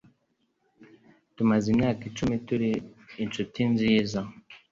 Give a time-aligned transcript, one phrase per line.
[1.35, 2.69] Tumaze imyaka icumi turi
[3.23, 4.19] inshuti nziza.